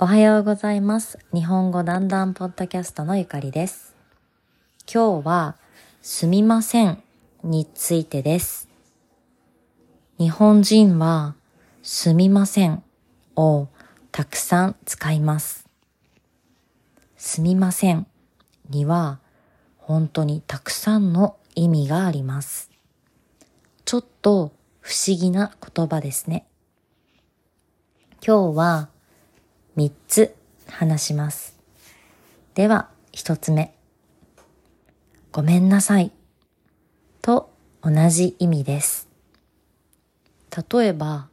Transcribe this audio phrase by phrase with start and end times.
[0.00, 1.18] おはようございます。
[1.34, 3.96] 日本語だんだんポッドキャストのゆかりです。
[4.86, 5.56] 今日は、
[6.02, 7.02] すみません
[7.42, 8.68] についてです。
[10.16, 11.34] 日本人は、
[11.82, 12.84] すみません
[13.34, 13.66] を
[14.12, 15.68] たくさん使います。
[17.16, 18.06] すみません
[18.70, 19.18] には、
[19.78, 22.70] 本当にたくさんの意味があります。
[23.84, 26.46] ちょっと不思議な言葉ですね。
[28.24, 28.90] 今日は
[29.78, 30.34] 3つ
[30.66, 31.56] 話します。
[32.54, 33.72] では、1つ目。
[35.30, 36.10] ごめんなさい。
[37.22, 39.06] と同じ意味です。
[40.72, 41.28] 例えば、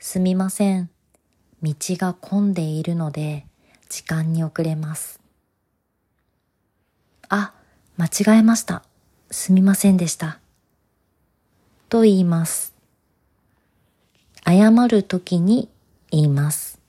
[0.00, 0.90] すみません。
[1.62, 3.46] 道が混んでいるので
[3.88, 5.20] 時間に遅れます。
[7.28, 7.54] あ、
[7.96, 8.82] 間違えました。
[9.30, 10.40] すみませんでした。
[11.88, 12.74] と言います。
[14.44, 15.68] 謝るときに
[16.10, 16.80] 言います。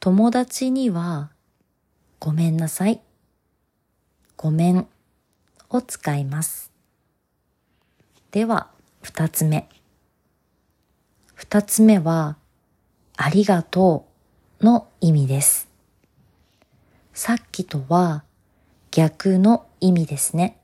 [0.00, 1.30] 友達には、
[2.20, 3.00] ごめんなさい。
[4.36, 4.86] ごめん
[5.70, 6.70] を使います。
[8.30, 8.68] では、
[9.02, 9.68] 二つ目。
[11.34, 12.36] 二つ目は、
[13.16, 14.06] ありがと
[14.60, 15.68] うの意味です。
[17.12, 18.24] さっきとは
[18.90, 20.58] 逆の意味ですね。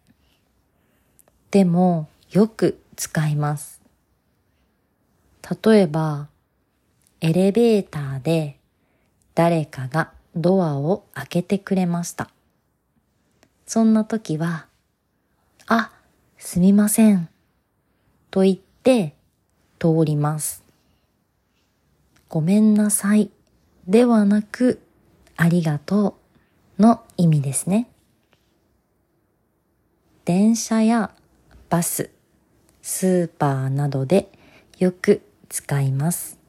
[1.51, 3.81] でも、よく使います。
[5.65, 6.29] 例えば、
[7.23, 8.59] エレベーターで
[9.35, 12.31] 誰かがドアを開けてくれました。
[13.67, 14.67] そんな時は、
[15.67, 15.93] あ、
[16.39, 17.29] すみません。
[18.31, 19.15] と言って
[19.79, 20.65] 通ります。
[22.29, 23.31] ごめんなさい。
[23.87, 24.81] ではなく、
[25.37, 26.17] ありがと
[26.79, 27.91] うの意味ですね。
[30.25, 31.11] 電車や
[31.69, 32.11] バス、
[32.81, 34.31] スーパーなどで
[34.79, 36.40] よく使います。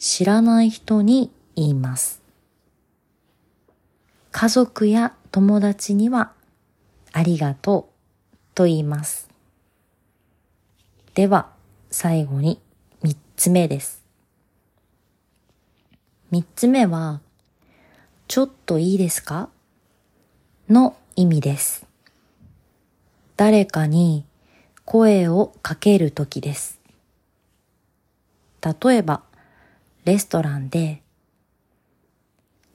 [0.00, 2.22] 知らない人に言います。
[4.32, 6.32] 家族や友達には
[7.12, 7.90] ありがと
[8.32, 9.28] うと言います。
[11.12, 11.50] では
[11.90, 12.62] 最後に
[13.02, 14.02] 三つ目です。
[16.30, 17.20] 三つ目は
[18.26, 19.50] ちょっといいですか？
[20.70, 21.84] の意味です。
[23.36, 24.24] 誰かに
[24.86, 26.80] 声をかけるときです。
[28.62, 29.22] 例えば、
[30.04, 31.02] レストランで、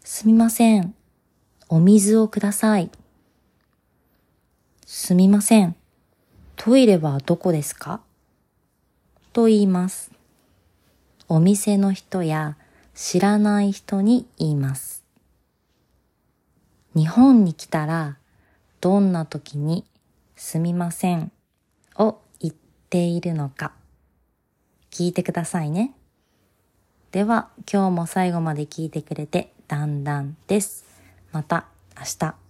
[0.03, 0.94] すみません、
[1.69, 2.91] お水をください。
[4.86, 5.75] すみません、
[6.56, 8.02] トイレはどこですか？
[9.34, 10.12] と言います。
[11.28, 12.58] お店の人や
[12.94, 15.03] 知らない人に言います。
[16.96, 18.19] 日本に来たら、
[18.81, 19.84] どんな時に
[20.36, 21.31] すみません
[21.97, 22.53] を言っ
[22.90, 23.72] ているのか
[24.92, 25.96] 聞いてくださいね。
[27.16, 30.84] では今日も最後まで聞いてくれてだんだんです。
[31.31, 31.64] また
[31.98, 32.44] 明日。